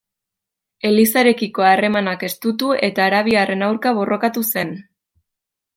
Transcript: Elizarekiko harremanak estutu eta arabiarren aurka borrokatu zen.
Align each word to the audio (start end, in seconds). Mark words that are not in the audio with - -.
Elizarekiko 0.91 1.67
harremanak 1.73 2.25
estutu 2.29 2.73
eta 2.91 3.07
arabiarren 3.09 3.65
aurka 3.69 3.95
borrokatu 4.01 4.49
zen. 4.55 4.75